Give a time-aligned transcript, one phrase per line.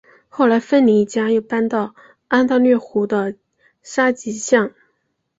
[0.29, 1.93] 后来芬尼一家又搬到
[2.27, 3.35] 安大略湖的
[3.83, 4.73] 沙吉港。